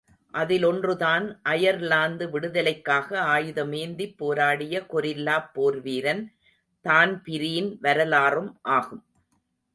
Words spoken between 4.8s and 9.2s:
கெரில்லாப் போர்வீரன் Dan Breen வரலாறும் ஆகும்.